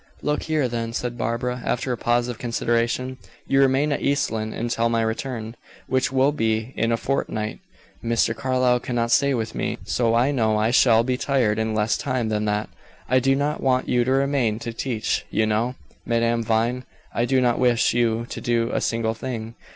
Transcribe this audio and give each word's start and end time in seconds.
"Look 0.23 0.41
here, 0.41 0.67
then," 0.67 0.93
said 0.93 1.15
Barbara, 1.15 1.61
after 1.63 1.91
a 1.91 1.95
pause 1.95 2.27
of 2.27 2.39
consideration, 2.39 3.19
"you 3.45 3.61
remain 3.61 3.91
at 3.91 4.01
East 4.01 4.31
Lynne 4.31 4.51
until 4.51 4.89
my 4.89 5.03
return, 5.03 5.55
which 5.85 6.11
will 6.11 6.31
be 6.31 6.73
in 6.75 6.91
a 6.91 6.97
fortnight. 6.97 7.59
Mr. 8.03 8.35
Carlyle 8.35 8.79
cannot 8.79 9.11
stay 9.11 9.35
with 9.35 9.53
me, 9.53 9.77
so 9.85 10.15
I 10.15 10.31
know 10.31 10.57
I 10.57 10.71
shall 10.71 11.03
be 11.03 11.17
tired 11.17 11.59
in 11.59 11.75
less 11.75 11.97
time 11.97 12.29
than 12.29 12.45
that. 12.45 12.71
I 13.07 13.19
do 13.19 13.35
not 13.35 13.61
want 13.61 13.87
you 13.89 14.03
to 14.03 14.09
remain 14.11 14.57
to 14.61 14.73
teach, 14.73 15.23
you 15.29 15.45
know, 15.45 15.75
Madame 16.03 16.41
Vine; 16.41 16.83
I 17.13 17.25
do 17.25 17.39
not 17.39 17.59
wish 17.59 17.93
you 17.93 18.25
to 18.29 18.41
do 18.41 18.71
a 18.73 18.81
single 18.81 19.13
thing. 19.13 19.53